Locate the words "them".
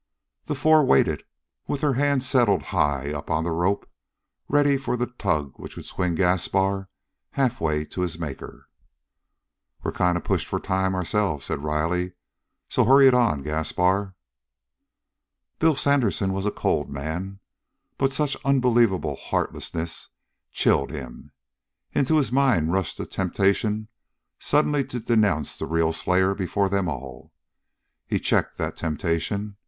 26.69-26.89